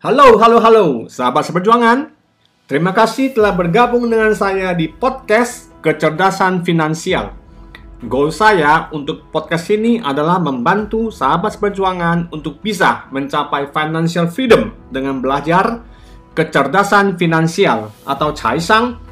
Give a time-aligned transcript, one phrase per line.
[0.00, 2.09] Halo, halo, halo, sahabat seperjuangan.
[2.70, 7.34] Terima kasih telah bergabung dengan saya di podcast Kecerdasan Finansial.
[8.06, 15.18] Goal saya untuk podcast ini adalah membantu sahabat seperjuangan untuk bisa mencapai financial freedom dengan
[15.18, 15.82] belajar
[16.38, 19.02] kecerdasan finansial atau Caisang.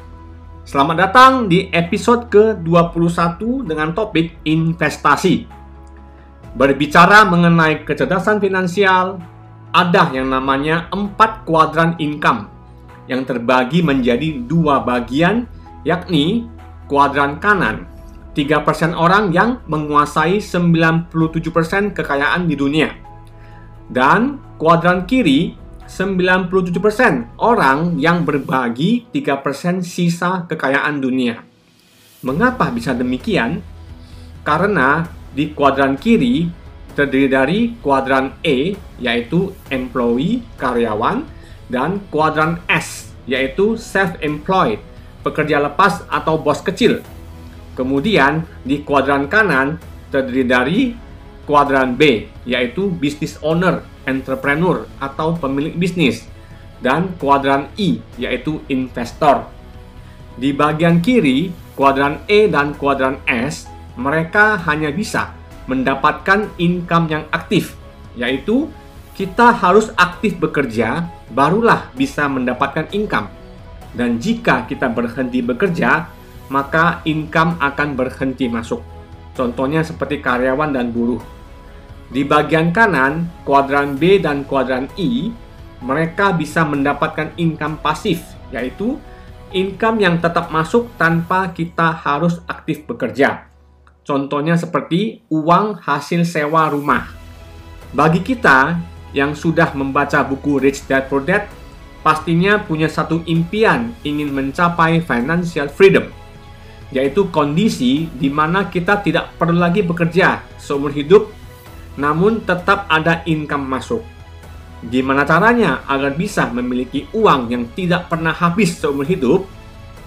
[0.63, 5.51] Selamat datang di episode ke-21 dengan topik investasi.
[6.55, 9.19] Berbicara mengenai kecerdasan finansial,
[9.75, 12.58] ada yang namanya empat kuadran income
[13.09, 15.49] yang terbagi menjadi dua bagian
[15.83, 16.45] yakni
[16.85, 17.89] kuadran kanan
[18.37, 21.11] 3% orang yang menguasai 97%
[21.97, 22.93] kekayaan di dunia
[23.89, 25.57] dan kuadran kiri
[25.89, 31.41] 97% orang yang berbagi 3% sisa kekayaan dunia.
[32.21, 33.65] Mengapa bisa demikian?
[34.45, 35.01] Karena
[35.33, 36.45] di kuadran kiri
[36.93, 41.25] terdiri dari kuadran E yaitu employee karyawan
[41.69, 44.81] dan kuadran S yaitu self-employed
[45.21, 47.05] pekerja lepas atau bos kecil.
[47.77, 49.77] Kemudian di kuadran kanan
[50.09, 50.79] terdiri dari
[51.45, 56.25] kuadran B yaitu business owner, entrepreneur atau pemilik bisnis
[56.81, 59.47] dan kuadran I yaitu investor.
[60.39, 65.35] Di bagian kiri, kuadran E dan kuadran S mereka hanya bisa
[65.67, 67.77] mendapatkan income yang aktif,
[68.15, 68.71] yaitu
[69.19, 71.03] kita harus aktif bekerja,
[71.35, 73.27] barulah bisa mendapatkan income.
[73.91, 76.07] Dan jika kita berhenti bekerja,
[76.47, 78.79] maka income akan berhenti masuk.
[79.35, 81.19] Contohnya seperti karyawan dan buruh.
[82.07, 85.35] Di bagian kanan, kuadran B dan kuadran I,
[85.83, 88.23] mereka bisa mendapatkan income pasif,
[88.55, 88.95] yaitu
[89.51, 93.51] income yang tetap masuk tanpa kita harus aktif bekerja.
[94.07, 97.11] Contohnya seperti uang hasil sewa rumah.
[97.91, 98.79] Bagi kita
[99.15, 101.49] yang sudah membaca buku Rich Dad Poor Dad,
[102.05, 106.09] pastinya punya satu impian ingin mencapai financial freedom,
[106.93, 111.29] yaitu kondisi di mana kita tidak perlu lagi bekerja seumur hidup,
[111.99, 114.01] namun tetap ada income masuk.
[114.79, 119.43] Gimana caranya agar bisa memiliki uang yang tidak pernah habis seumur hidup?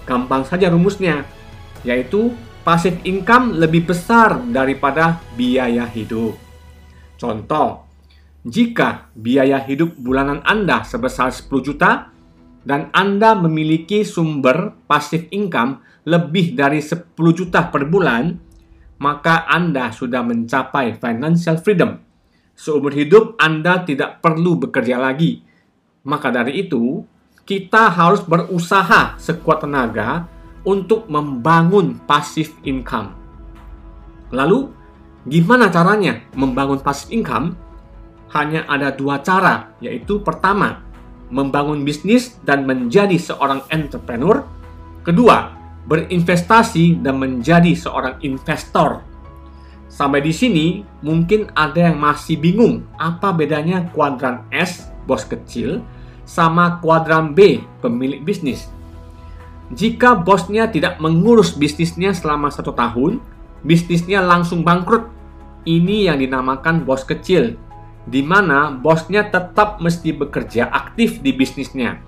[0.09, 1.23] Gampang saja rumusnya,
[1.85, 2.33] yaitu
[2.65, 6.33] passive income lebih besar daripada biaya hidup.
[7.21, 7.82] Contoh,
[8.43, 12.11] jika biaya hidup bulanan Anda sebesar 10 juta
[12.67, 18.35] dan Anda memiliki sumber passive income lebih dari 10 juta per bulan,
[18.99, 21.99] maka Anda sudah mencapai financial freedom.
[22.51, 25.39] Seumur hidup Anda tidak perlu bekerja lagi.
[26.03, 26.99] Maka dari itu,
[27.47, 30.27] kita harus berusaha sekuat tenaga
[30.67, 33.15] untuk membangun passive income.
[34.35, 34.67] Lalu,
[35.27, 37.55] gimana caranya membangun passive income?
[38.33, 40.81] Hanya ada dua cara, yaitu pertama,
[41.29, 44.41] membangun bisnis dan menjadi seorang entrepreneur.
[45.05, 45.53] Kedua,
[45.85, 49.05] berinvestasi dan menjadi seorang investor.
[49.85, 55.85] Sampai di sini, mungkin ada yang masih bingung apa bedanya kuadran S, bos kecil,
[56.25, 58.73] sama kuadran B, pemilik bisnis.
[59.73, 63.21] Jika bosnya tidak mengurus bisnisnya selama satu tahun,
[63.61, 65.09] bisnisnya langsung bangkrut.
[65.63, 67.55] Ini yang dinamakan bos kecil,
[68.03, 71.99] di mana bosnya tetap mesti bekerja aktif di bisnisnya.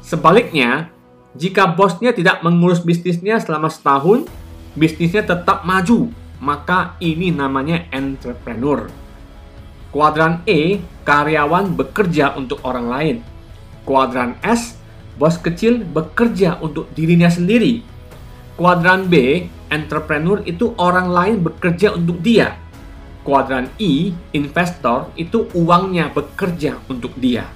[0.00, 0.88] Sebaliknya,
[1.36, 4.24] jika bosnya tidak mengurus bisnisnya selama setahun,
[4.72, 6.08] bisnisnya tetap maju,
[6.40, 8.88] maka ini namanya entrepreneur.
[9.92, 13.16] Kuadran E, karyawan bekerja untuk orang lain.
[13.88, 14.76] Kuadran S,
[15.16, 17.80] bos kecil bekerja untuk dirinya sendiri.
[18.56, 22.56] Kuadran B, entrepreneur itu orang lain bekerja untuk dia.
[23.26, 27.50] Kuadran I, investor itu uangnya bekerja untuk dia.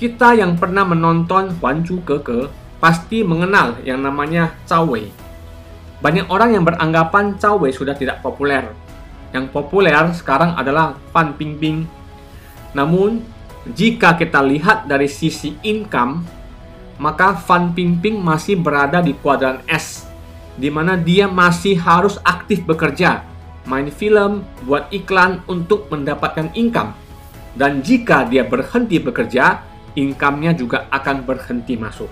[0.00, 2.48] Kita yang pernah menonton Huan Chu Keke
[2.80, 5.12] pasti mengenal yang namanya Cao Wei.
[6.00, 8.72] Banyak orang yang beranggapan Cao Wei sudah tidak populer.
[9.36, 11.84] Yang populer sekarang adalah Fan Pingping.
[12.72, 13.20] Namun,
[13.68, 16.24] jika kita lihat dari sisi income,
[16.96, 20.08] maka Fan Pingping masih berada di kuadran S,
[20.56, 23.33] di mana dia masih harus aktif bekerja,
[23.64, 26.94] main film, buat iklan untuk mendapatkan income.
[27.54, 29.62] Dan jika dia berhenti bekerja,
[29.94, 32.10] income-nya juga akan berhenti masuk.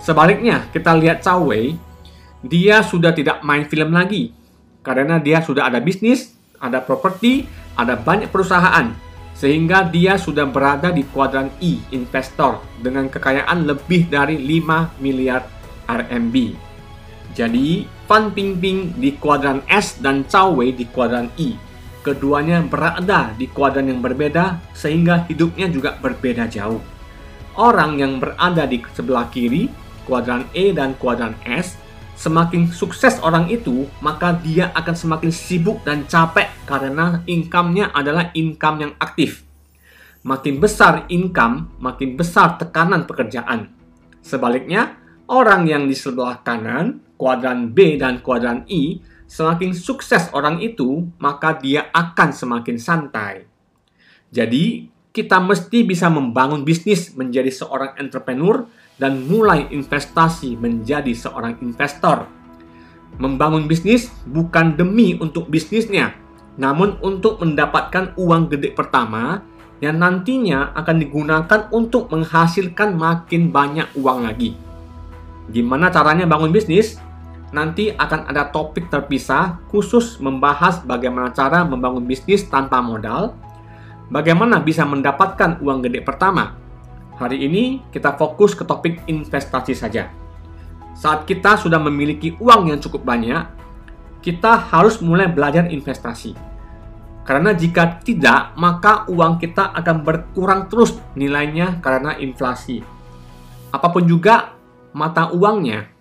[0.00, 1.76] Sebaliknya, kita lihat Cao Wei,
[2.44, 4.32] dia sudah tidak main film lagi.
[4.80, 7.44] Karena dia sudah ada bisnis, ada properti,
[7.76, 8.92] ada banyak perusahaan.
[9.36, 15.44] Sehingga dia sudah berada di kuadran E, investor, dengan kekayaan lebih dari 5 miliar
[15.88, 16.69] RMB.
[17.30, 21.54] Jadi, Fan Pingping di kuadran S dan Cao Wei di kuadran E.
[22.02, 26.82] Keduanya berada di kuadran yang berbeda, sehingga hidupnya juga berbeda jauh.
[27.54, 29.70] Orang yang berada di sebelah kiri
[30.08, 31.78] kuadran E dan kuadran S,
[32.18, 38.90] semakin sukses orang itu, maka dia akan semakin sibuk dan capek karena income-nya adalah income
[38.90, 39.46] yang aktif.
[40.26, 43.72] Makin besar income, makin besar tekanan pekerjaan.
[44.20, 45.00] Sebaliknya,
[45.30, 51.60] orang yang di sebelah kanan, kuadran B dan kuadran I, semakin sukses orang itu, maka
[51.60, 53.44] dia akan semakin santai.
[54.32, 58.64] Jadi, kita mesti bisa membangun bisnis menjadi seorang entrepreneur
[58.96, 62.24] dan mulai investasi menjadi seorang investor.
[63.20, 66.16] Membangun bisnis bukan demi untuk bisnisnya,
[66.56, 69.44] namun untuk mendapatkan uang gede pertama
[69.82, 74.54] yang nantinya akan digunakan untuk menghasilkan makin banyak uang lagi.
[75.50, 77.09] Gimana caranya bangun bisnis?
[77.50, 83.34] Nanti akan ada topik terpisah khusus membahas bagaimana cara membangun bisnis tanpa modal,
[84.06, 86.60] bagaimana bisa mendapatkan uang gede pertama,
[87.20, 90.08] Hari ini kita fokus ke topik investasi saja.
[90.96, 93.44] Saat kita sudah memiliki uang yang cukup banyak,
[94.24, 96.32] kita harus mulai belajar investasi.
[97.28, 102.80] Karena jika tidak, maka uang kita akan berkurang terus nilainya karena inflasi.
[103.68, 104.56] Apa pun juga
[104.96, 105.92] mata uangnya,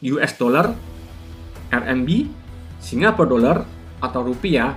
[0.00, 0.72] US dollar,
[1.68, 2.08] RMB,
[2.80, 3.56] Singapore dollar,
[4.00, 4.74] atau rupiah,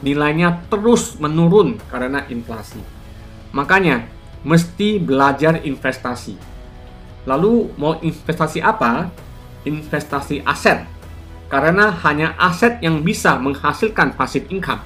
[0.00, 2.78] nilainya terus menurun karena inflasi.
[3.50, 4.06] Makanya,
[4.46, 6.38] mesti belajar investasi.
[7.26, 9.10] Lalu mau investasi apa?
[9.66, 10.86] Investasi aset.
[11.50, 14.80] Karena hanya aset yang bisa menghasilkan passive income.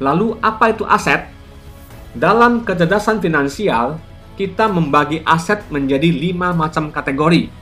[0.00, 1.28] Lalu apa itu aset?
[2.16, 4.00] Dalam kecerdasan finansial,
[4.40, 7.61] kita membagi aset menjadi lima macam kategori.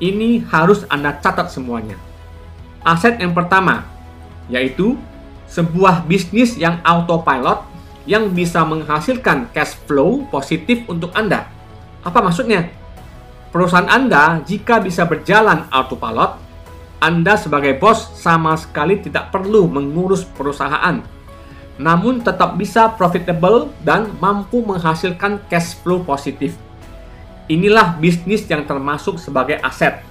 [0.00, 2.00] Ini harus Anda catat semuanya.
[2.80, 3.84] Aset yang pertama,
[4.48, 4.96] yaitu
[5.44, 7.68] sebuah bisnis yang autopilot
[8.08, 11.52] yang bisa menghasilkan cash flow positif untuk Anda.
[12.00, 12.72] Apa maksudnya?
[13.52, 16.40] Perusahaan Anda jika bisa berjalan autopilot,
[16.96, 21.04] Anda sebagai bos sama sekali tidak perlu mengurus perusahaan.
[21.76, 26.56] Namun tetap bisa profitable dan mampu menghasilkan cash flow positif.
[27.50, 30.06] Inilah bisnis yang termasuk sebagai aset.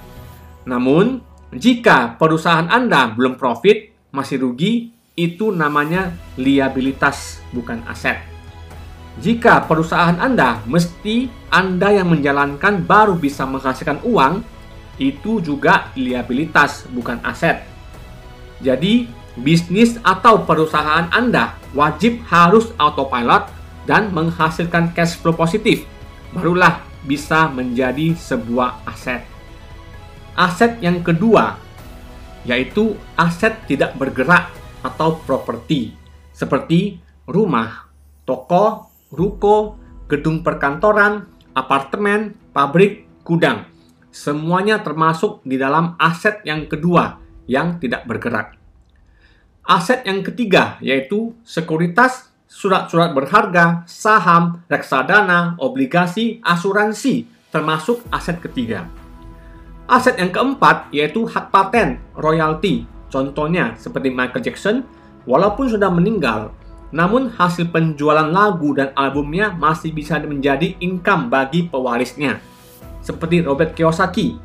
[0.68, 1.24] Namun,
[1.56, 8.19] jika perusahaan Anda belum profit, masih rugi, itu namanya liabilitas, bukan aset.
[9.24, 14.44] Jika perusahaan Anda mesti Anda yang menjalankan baru bisa menghasilkan uang,
[15.00, 17.63] itu juga liabilitas, bukan aset.
[18.59, 19.07] Jadi,
[19.39, 23.47] bisnis atau perusahaan Anda wajib harus autopilot
[23.88, 25.88] dan menghasilkan cash flow positif.
[26.36, 29.24] Barulah bisa menjadi sebuah aset.
[30.36, 31.60] Aset yang kedua
[32.48, 34.48] yaitu aset tidak bergerak
[34.80, 35.92] atau properti
[36.31, 37.92] seperti rumah,
[38.24, 39.75] toko, ruko,
[40.07, 43.68] gedung perkantoran, apartemen, pabrik, gudang.
[44.10, 48.56] Semuanya termasuk di dalam aset yang kedua yang tidak bergerak.
[49.68, 58.89] Aset yang ketiga yaitu sekuritas, surat-surat berharga, saham, reksadana, obligasi, asuransi, termasuk aset ketiga.
[59.86, 64.86] Aset yang keempat yaitu hak paten, royalti, Contohnya seperti Michael Jackson,
[65.25, 66.53] walaupun sudah meninggal,
[66.94, 72.38] namun hasil penjualan lagu dan albumnya masih bisa menjadi income bagi pewarisnya.
[73.01, 74.38] Seperti Robert Kiyosaki,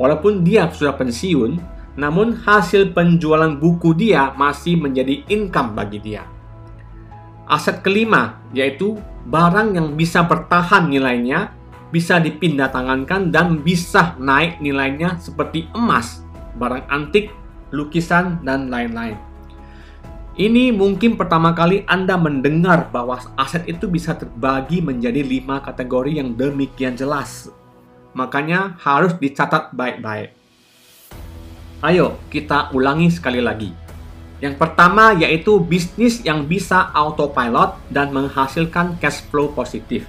[0.00, 1.60] walaupun dia sudah pensiun,
[1.96, 6.24] namun hasil penjualan buku dia masih menjadi income bagi dia.
[7.46, 8.98] Aset kelima yaitu
[9.30, 11.54] barang yang bisa bertahan nilainya,
[11.94, 16.26] bisa dipindah tangankan dan bisa naik nilainya seperti emas,
[16.58, 17.30] barang antik,
[17.70, 19.14] lukisan, dan lain-lain.
[20.36, 26.36] Ini mungkin pertama kali Anda mendengar bahwa aset itu bisa terbagi menjadi lima kategori yang
[26.36, 27.48] demikian jelas.
[28.12, 30.36] Makanya harus dicatat baik-baik.
[31.80, 33.85] Ayo kita ulangi sekali lagi.
[34.36, 40.04] Yang pertama yaitu bisnis yang bisa autopilot dan menghasilkan cash flow positif.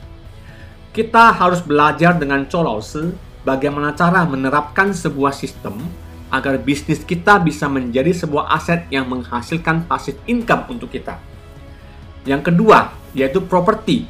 [0.92, 3.16] Kita harus belajar dengan Cholause
[3.48, 5.80] bagaimana cara menerapkan sebuah sistem
[6.28, 11.16] agar bisnis kita bisa menjadi sebuah aset yang menghasilkan passive income untuk kita.
[12.28, 14.04] Yang kedua, yaitu properti.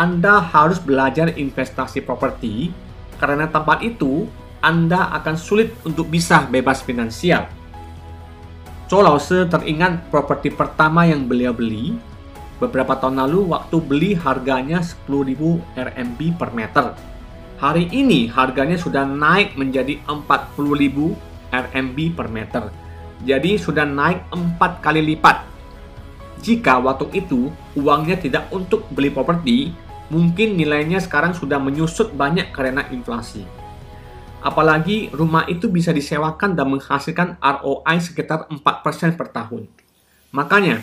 [0.00, 2.72] Anda harus belajar investasi properti
[3.20, 4.24] karena tanpa itu
[4.64, 7.59] Anda akan sulit untuk bisa bebas finansial.
[8.90, 11.94] Chow Lao Se teringat properti pertama yang beliau beli
[12.58, 15.30] beberapa tahun lalu waktu beli harganya 10.000
[15.78, 16.98] RMB per meter.
[17.62, 20.58] Hari ini harganya sudah naik menjadi 40.000
[21.54, 22.74] RMB per meter.
[23.22, 24.26] Jadi sudah naik
[24.58, 25.46] 4 kali lipat.
[26.42, 27.46] Jika waktu itu
[27.78, 29.70] uangnya tidak untuk beli properti,
[30.10, 33.59] mungkin nilainya sekarang sudah menyusut banyak karena inflasi.
[34.40, 39.68] Apalagi rumah itu bisa disewakan dan menghasilkan ROI sekitar 4% per tahun.
[40.32, 40.80] Makanya,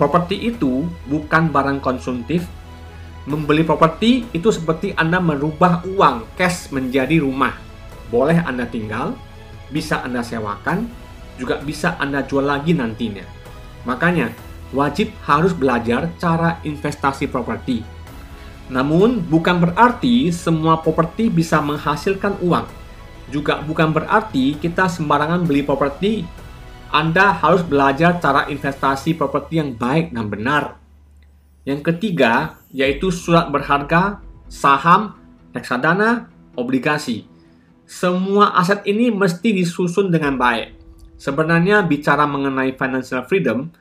[0.00, 2.48] properti itu bukan barang konsumtif.
[3.28, 7.52] Membeli properti itu seperti Anda merubah uang cash menjadi rumah.
[8.08, 9.16] Boleh Anda tinggal,
[9.68, 10.88] bisa Anda sewakan,
[11.36, 13.24] juga bisa Anda jual lagi nantinya.
[13.84, 14.32] Makanya,
[14.72, 17.84] wajib harus belajar cara investasi properti.
[18.72, 22.83] Namun, bukan berarti semua properti bisa menghasilkan uang
[23.34, 26.22] juga bukan berarti kita sembarangan beli properti.
[26.94, 30.78] Anda harus belajar cara investasi properti yang baik dan benar.
[31.66, 35.18] Yang ketiga, yaitu surat berharga, saham,
[35.50, 37.26] reksadana, obligasi.
[37.82, 40.78] Semua aset ini mesti disusun dengan baik.
[41.18, 43.74] Sebenarnya bicara mengenai financial freedom,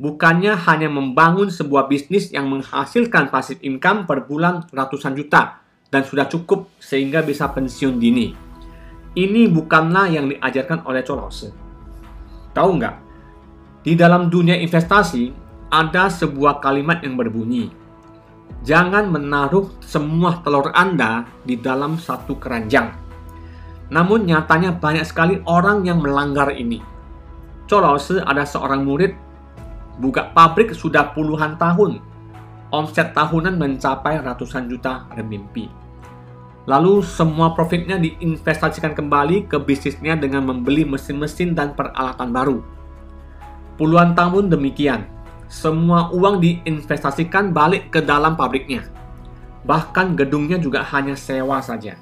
[0.00, 5.60] bukannya hanya membangun sebuah bisnis yang menghasilkan passive income per bulan ratusan juta
[5.92, 8.43] dan sudah cukup sehingga bisa pensiun dini.
[9.14, 11.54] Ini bukanlah yang diajarkan oleh Cholose.
[12.50, 12.96] Tahu nggak?
[13.86, 15.30] Di dalam dunia investasi,
[15.70, 17.70] ada sebuah kalimat yang berbunyi,
[18.64, 22.96] Jangan menaruh semua telur Anda di dalam satu keranjang.
[23.92, 26.80] Namun nyatanya banyak sekali orang yang melanggar ini.
[27.68, 29.12] Cholose ada seorang murid
[30.00, 32.00] buka pabrik sudah puluhan tahun.
[32.72, 35.68] Omset tahunan mencapai ratusan juta renminbi.
[36.64, 42.58] Lalu semua profitnya diinvestasikan kembali ke bisnisnya dengan membeli mesin-mesin dan peralatan baru.
[43.76, 45.04] Puluhan tahun demikian,
[45.44, 48.88] semua uang diinvestasikan balik ke dalam pabriknya.
[49.68, 52.00] Bahkan gedungnya juga hanya sewa saja.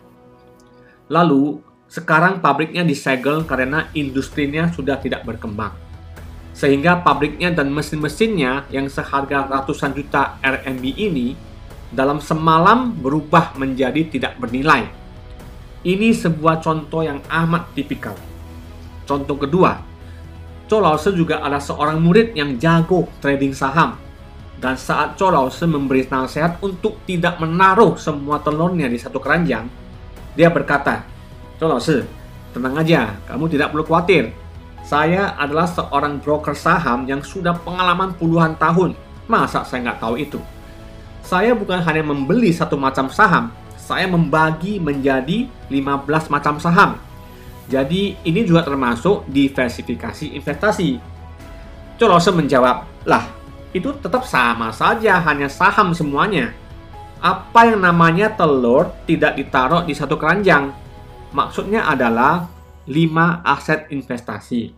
[1.11, 1.59] Lalu,
[1.91, 5.75] sekarang pabriknya disegel karena industrinya sudah tidak berkembang.
[6.55, 11.35] Sehingga pabriknya dan mesin-mesinnya yang seharga ratusan juta RMB ini
[11.93, 14.89] dalam semalam berubah menjadi tidak bernilai.
[15.85, 18.17] Ini sebuah contoh yang amat tipikal.
[19.05, 19.77] Contoh kedua,
[20.73, 24.01] Cho Lause juga ada seorang murid yang jago trading saham.
[24.57, 29.69] Dan saat Cho Lause memberi nasihat untuk tidak menaruh semua telurnya di satu keranjang,
[30.33, 31.05] dia berkata,
[31.61, 32.09] Cho Lause,
[32.57, 34.33] tenang aja, kamu tidak perlu khawatir.
[34.87, 38.97] Saya adalah seorang broker saham yang sudah pengalaman puluhan tahun.
[39.29, 40.41] Masa saya nggak tahu itu?
[41.23, 46.99] Saya bukan hanya membeli satu macam saham, saya membagi menjadi 15 macam saham.
[47.71, 50.99] Jadi ini juga termasuk diversifikasi investasi.
[51.97, 53.31] Colose menjawab, lah
[53.71, 56.51] itu tetap sama saja hanya saham semuanya.
[57.23, 60.75] Apa yang namanya telur tidak ditaruh di satu keranjang?
[61.31, 62.51] Maksudnya adalah
[62.91, 64.75] 5 aset investasi.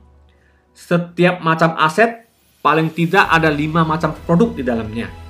[0.77, 2.29] Setiap macam aset
[2.61, 5.24] paling tidak ada 5 macam produk di dalamnya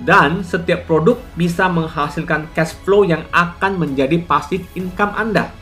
[0.00, 5.52] dan setiap produk bisa menghasilkan cash flow yang akan menjadi passive income Anda.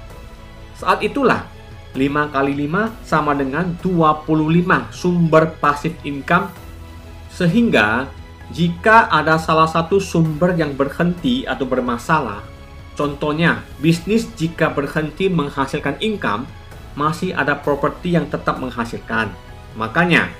[0.78, 1.44] Saat itulah
[1.92, 6.49] 5 kali 5 sama dengan 25 sumber passive income
[7.34, 8.06] sehingga
[8.50, 12.42] jika ada salah satu sumber yang berhenti atau bermasalah,
[12.99, 16.50] contohnya bisnis jika berhenti menghasilkan income,
[16.99, 19.30] masih ada properti yang tetap menghasilkan.
[19.78, 20.34] Makanya,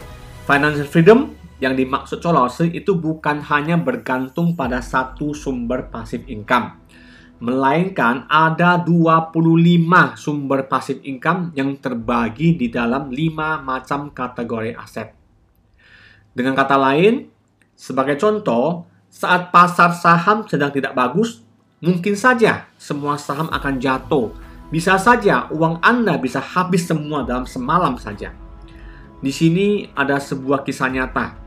[0.50, 6.81] financial freedom yang dimaksud Colose itu bukan hanya bergantung pada satu sumber pasif income,
[7.37, 9.37] melainkan ada 25
[10.17, 15.12] sumber pasif income yang terbagi di dalam 5 macam kategori aset.
[16.33, 17.29] Dengan kata lain,
[17.76, 21.45] sebagai contoh, saat pasar saham sedang tidak bagus,
[21.85, 24.33] mungkin saja semua saham akan jatuh.
[24.71, 28.31] Bisa saja uang Anda bisa habis semua dalam semalam saja.
[29.19, 31.39] Di sini ada sebuah kisah nyata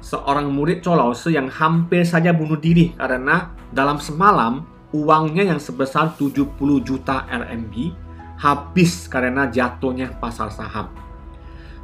[0.00, 4.64] seorang murid Colose yang hampir saja bunuh diri karena dalam semalam
[4.94, 7.74] uangnya yang sebesar 70 juta RMB
[8.38, 10.88] habis karena jatuhnya pasar saham.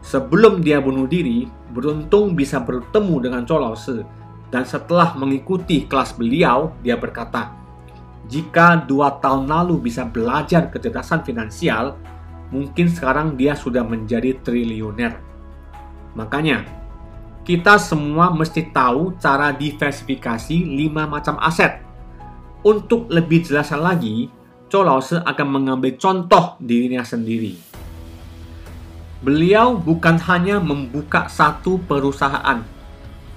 [0.05, 4.05] Sebelum dia bunuh diri, beruntung bisa bertemu dengan Colose
[4.55, 7.51] dan setelah mengikuti kelas beliau, dia berkata,
[8.31, 11.99] jika dua tahun lalu bisa belajar kecerdasan finansial,
[12.55, 15.19] mungkin sekarang dia sudah menjadi triliuner.
[16.15, 16.63] Makanya,
[17.45, 21.77] kita semua mesti tahu cara diversifikasi 5 macam aset.
[22.65, 24.33] Untuk lebih jelasnya lagi,
[24.73, 27.61] Zhou Laoshi akan mengambil contoh dirinya sendiri.
[29.21, 32.65] Beliau bukan hanya membuka satu perusahaan,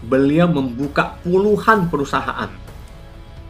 [0.07, 2.47] beliau membuka puluhan perusahaan.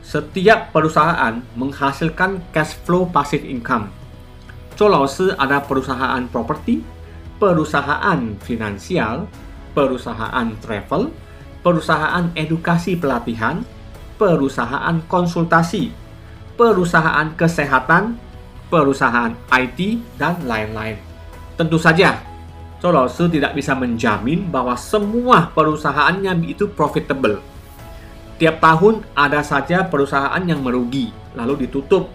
[0.02, 3.94] Setiap perusahaan menghasilkan cash flow passive income.
[4.74, 6.82] Zhou Laoshi ada perusahaan properti,
[7.38, 9.30] perusahaan finansial,
[9.78, 11.14] perusahaan travel,
[11.62, 13.62] perusahaan edukasi pelatihan,
[14.18, 15.94] perusahaan konsultasi,
[16.58, 18.18] perusahaan kesehatan,
[18.74, 20.98] perusahaan IT, dan lain-lain.
[21.54, 22.18] Tentu saja,
[22.82, 27.42] Colosu tidak bisa menjamin bahwa semua perusahaannya itu profitable.
[28.38, 32.10] Tiap tahun ada saja perusahaan yang merugi, lalu ditutup.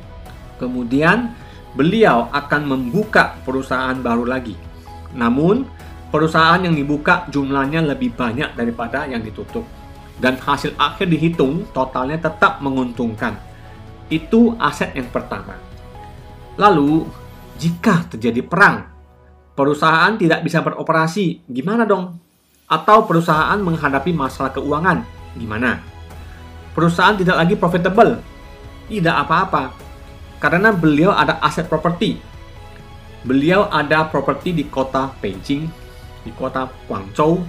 [0.63, 1.35] Kemudian,
[1.75, 4.55] beliau akan membuka perusahaan baru lagi.
[5.19, 5.67] Namun,
[6.13, 9.65] perusahaan yang dibuka jumlahnya lebih banyak daripada yang ditutup.
[10.21, 13.35] Dan hasil akhir dihitung, totalnya tetap menguntungkan.
[14.13, 15.57] Itu aset yang pertama.
[16.61, 17.09] Lalu,
[17.57, 18.85] jika terjadi perang,
[19.57, 22.21] perusahaan tidak bisa beroperasi, gimana dong?
[22.69, 25.03] Atau perusahaan menghadapi masalah keuangan,
[25.35, 25.81] gimana?
[26.77, 28.21] Perusahaan tidak lagi profitable,
[28.87, 29.73] tidak apa-apa,
[30.39, 32.21] karena beliau ada aset properti.
[33.25, 35.82] Beliau ada properti di kota Beijing,
[36.23, 37.43] di kota Guangzhou,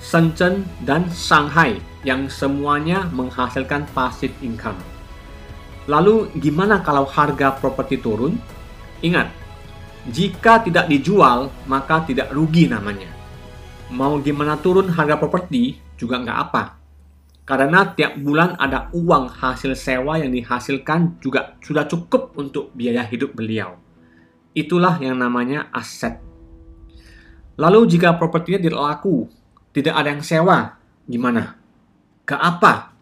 [0.00, 4.78] Shenzhen, dan Shanghai yang semuanya menghasilkan passive income.
[5.90, 8.38] Lalu gimana kalau harga properti turun?
[9.02, 9.28] Ingat,
[10.08, 13.10] jika tidak dijual, maka tidak rugi namanya.
[13.90, 16.80] Mau gimana turun harga properti juga nggak apa.
[17.42, 23.34] Karena tiap bulan ada uang hasil sewa yang dihasilkan juga sudah cukup untuk biaya hidup
[23.34, 23.74] beliau.
[24.54, 26.29] Itulah yang namanya aset.
[27.60, 29.28] Lalu jika propertinya tidak laku,
[29.76, 31.60] tidak ada yang sewa, gimana?
[32.24, 32.96] Ke apa?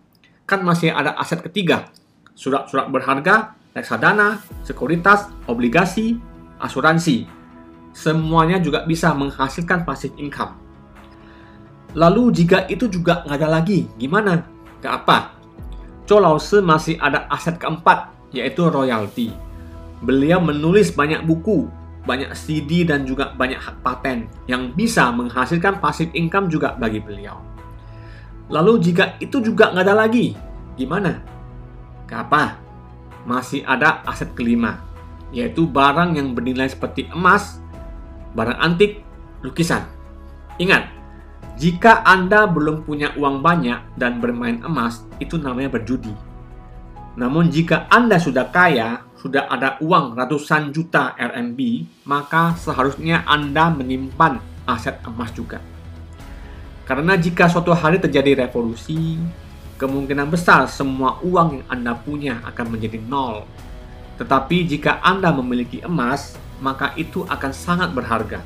[0.50, 1.94] Kan masih ada aset ketiga,
[2.34, 6.18] surat-surat berharga, reksadana, sekuritas, obligasi,
[6.58, 7.30] asuransi.
[7.94, 10.58] Semuanya juga bisa menghasilkan passive income.
[11.94, 14.42] Lalu jika itu juga nggak ada lagi, gimana?
[14.82, 15.38] Ke apa?
[16.02, 19.30] Cho Lause masih ada aset keempat, yaitu royalty.
[20.02, 21.70] Beliau menulis banyak buku,
[22.08, 27.36] banyak CD dan juga banyak hak paten yang bisa menghasilkan passive income juga bagi beliau.
[28.48, 30.32] Lalu jika itu juga nggak ada lagi,
[30.80, 31.20] gimana?
[32.08, 32.56] Apa?
[33.28, 34.80] Masih ada aset kelima,
[35.28, 37.60] yaitu barang yang bernilai seperti emas,
[38.32, 39.04] barang antik,
[39.44, 39.84] lukisan.
[40.56, 40.88] Ingat,
[41.60, 46.27] jika Anda belum punya uang banyak dan bermain emas, itu namanya berjudi.
[47.18, 51.58] Namun jika Anda sudah kaya, sudah ada uang ratusan juta RMB,
[52.06, 54.38] maka seharusnya Anda menyimpan
[54.70, 55.58] aset emas juga.
[56.86, 59.18] Karena jika suatu hari terjadi revolusi,
[59.82, 63.42] kemungkinan besar semua uang yang Anda punya akan menjadi nol
[64.18, 68.42] tetapi jika Anda memiliki emas, maka itu akan sangat berharga.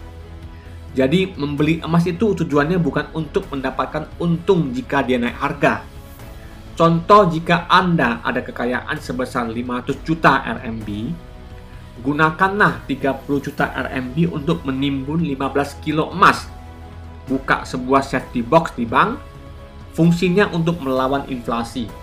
[0.92, 5.80] Jadi membeli emas itu tujuannya bukan untuk mendapatkan untung jika dia naik harga.
[6.72, 10.88] Contoh jika Anda ada kekayaan sebesar 500 juta RMB,
[12.00, 16.48] gunakanlah 30 juta RMB untuk menimbun 15 kilo emas.
[17.28, 19.20] Buka sebuah safety box di bank,
[19.92, 22.02] fungsinya untuk melawan inflasi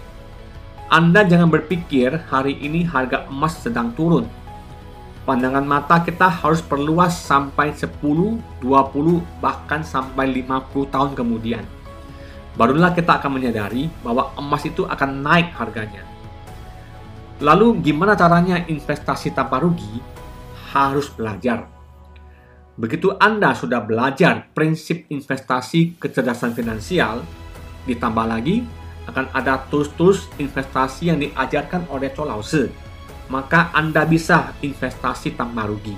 [0.89, 4.25] anda jangan berpikir hari ini harga emas sedang turun.
[5.21, 11.62] Pandangan mata kita harus perluas sampai 10, 20, bahkan sampai 50 tahun kemudian.
[12.57, 16.05] Barulah kita akan menyadari bahwa emas itu akan naik harganya.
[17.39, 20.01] Lalu gimana caranya investasi tanpa rugi?
[20.75, 21.65] Harus belajar.
[22.79, 27.23] Begitu Anda sudah belajar prinsip investasi kecerdasan finansial,
[27.83, 28.63] ditambah lagi
[29.07, 32.71] akan ada tools-tools investasi yang diajarkan oleh Cho Lause.
[33.31, 35.95] Maka Anda bisa investasi tanpa rugi.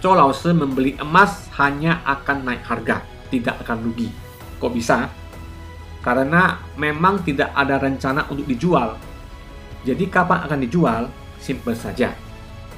[0.00, 4.08] Cho Lause membeli emas hanya akan naik harga, tidak akan rugi.
[4.56, 5.19] Kok bisa?
[6.00, 8.96] Karena memang tidak ada rencana untuk dijual.
[9.84, 11.02] Jadi kapan akan dijual?
[11.40, 12.16] Simple saja.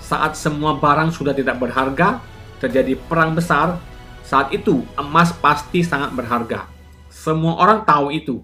[0.02, 2.18] Saat semua barang sudah tidak berharga,
[2.58, 3.78] terjadi perang besar,
[4.22, 6.66] saat itu emas pasti sangat berharga.
[7.10, 8.42] Semua orang tahu itu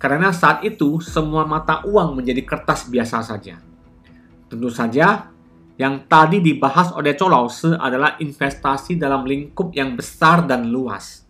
[0.00, 3.60] karena saat itu semua mata uang menjadi kertas biasa saja.
[4.48, 5.28] Tentu saja,
[5.76, 11.28] yang tadi dibahas oleh Colause adalah investasi dalam lingkup yang besar dan luas.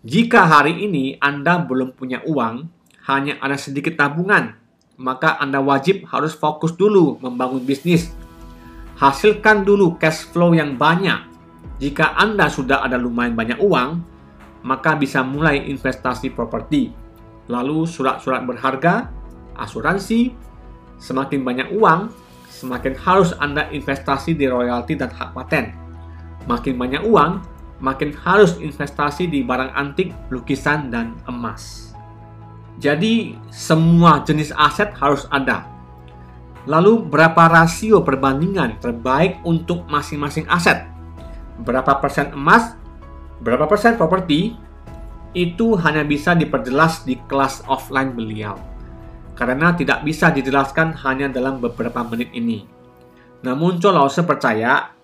[0.00, 2.64] Jika hari ini Anda belum punya uang,
[3.04, 4.56] hanya ada sedikit tabungan,
[4.96, 8.08] maka Anda wajib harus fokus dulu membangun bisnis.
[8.96, 11.28] Hasilkan dulu cash flow yang banyak.
[11.84, 13.90] Jika Anda sudah ada lumayan banyak uang,
[14.64, 16.92] maka bisa mulai investasi properti
[17.50, 19.10] lalu surat-surat berharga,
[19.58, 20.30] asuransi,
[21.02, 22.08] semakin banyak uang,
[22.46, 25.74] semakin harus Anda investasi di royalti dan hak paten.
[26.46, 27.42] Makin banyak uang,
[27.80, 31.90] makin harus investasi di barang antik, lukisan, dan emas.
[32.80, 35.68] Jadi, semua jenis aset harus ada.
[36.68, 40.84] Lalu, berapa rasio perbandingan terbaik untuk masing-masing aset?
[41.60, 42.76] Berapa persen emas?
[43.40, 44.56] Berapa persen properti?
[45.32, 48.56] Itu hanya bisa diperjelas di kelas offline beliau.
[49.36, 52.64] Karena tidak bisa dijelaskan hanya dalam beberapa menit ini.
[53.40, 54.99] Namun, Colose percaya,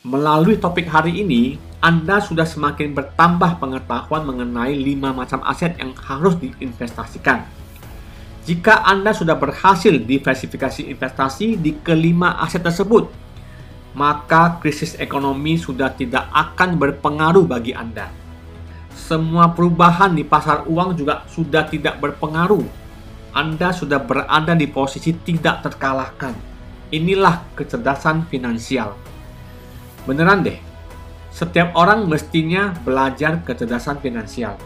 [0.00, 6.36] melalui topik hari ini, anda sudah semakin bertambah pengetahuan mengenai lima macam aset yang harus
[6.36, 7.44] diinvestasikan.
[8.44, 13.12] Jika Anda sudah berhasil diversifikasi investasi di kelima aset tersebut,
[13.92, 18.08] maka krisis ekonomi sudah tidak akan berpengaruh bagi Anda.
[18.92, 22.64] Semua perubahan di pasar uang juga sudah tidak berpengaruh.
[23.36, 26.32] Anda sudah berada di posisi tidak terkalahkan.
[26.92, 29.09] Inilah kecerdasan finansial.
[30.10, 30.58] Beneran deh,
[31.30, 34.58] setiap orang mestinya belajar kecerdasan finansial.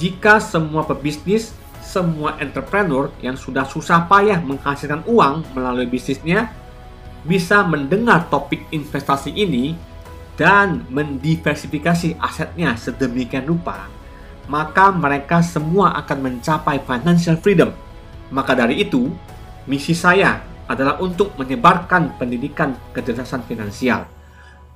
[0.00, 1.52] Jika semua pebisnis,
[1.84, 6.48] semua entrepreneur yang sudah susah payah menghasilkan uang melalui bisnisnya
[7.28, 9.76] bisa mendengar topik investasi ini
[10.40, 13.84] dan mendiversifikasi asetnya sedemikian rupa,
[14.48, 17.68] maka mereka semua akan mencapai financial freedom.
[18.32, 19.12] Maka dari itu,
[19.68, 24.16] misi saya adalah untuk menyebarkan pendidikan kecerdasan finansial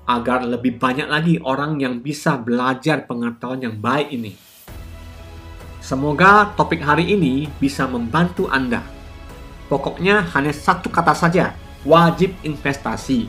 [0.07, 4.35] agar lebih banyak lagi orang yang bisa belajar pengetahuan yang baik ini.
[5.83, 8.83] Semoga topik hari ini bisa membantu Anda.
[9.67, 13.27] Pokoknya hanya satu kata saja, wajib investasi.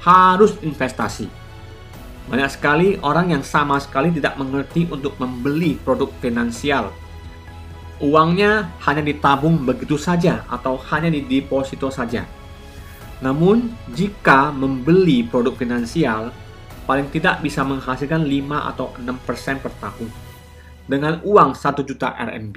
[0.00, 1.28] Harus investasi.
[2.30, 6.88] Banyak sekali orang yang sama sekali tidak mengerti untuk membeli produk finansial.
[8.00, 12.24] Uangnya hanya ditabung begitu saja atau hanya di deposito saja
[13.20, 16.32] namun, jika membeli produk finansial,
[16.88, 20.08] paling tidak bisa menghasilkan 5 atau 6% per tahun.
[20.88, 22.56] Dengan uang 1 juta RMB,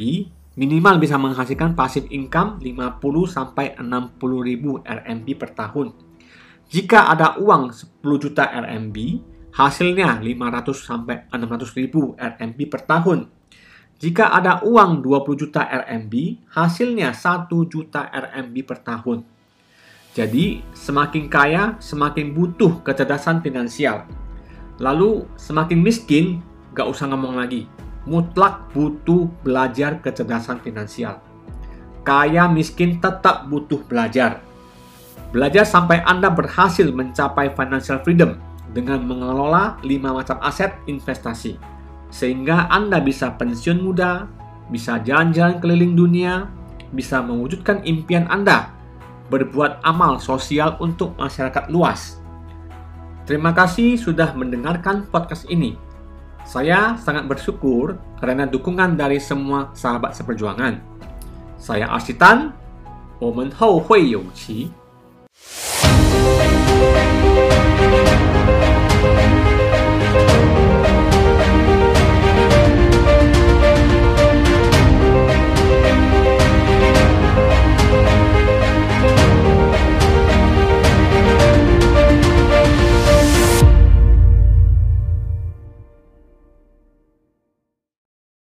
[0.56, 5.92] minimal bisa menghasilkan passive income 50 sampai 60 ribu RMB per tahun.
[6.72, 8.98] Jika ada uang 10 juta RMB,
[9.54, 13.30] hasilnya 500 sampai 600 ribu RMB per tahun.
[14.00, 16.14] Jika ada uang 20 juta RMB,
[16.56, 19.33] hasilnya 1 juta RMB per tahun.
[20.14, 24.06] Jadi, semakin kaya, semakin butuh kecerdasan finansial.
[24.78, 26.38] Lalu, semakin miskin,
[26.78, 27.66] gak usah ngomong lagi.
[28.06, 31.18] Mutlak butuh belajar kecerdasan finansial.
[32.06, 34.46] Kaya miskin tetap butuh belajar.
[35.34, 38.38] Belajar sampai Anda berhasil mencapai financial freedom
[38.70, 41.58] dengan mengelola 5 macam aset investasi.
[42.14, 44.30] Sehingga Anda bisa pensiun muda,
[44.70, 46.54] bisa jalan-jalan keliling dunia,
[46.94, 48.73] bisa mewujudkan impian Anda
[49.33, 52.21] berbuat amal sosial untuk masyarakat luas.
[53.29, 55.77] Terima kasih sudah mendengarkan podcast ini.
[56.49, 60.81] Saya sangat bersyukur karena dukungan dari semua sahabat seperjuangan.
[61.61, 62.57] Saya Arsitan,
[63.19, 64.71] 我们后会有期。